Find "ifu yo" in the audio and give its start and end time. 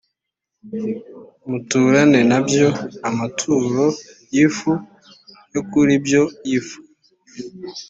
4.45-5.61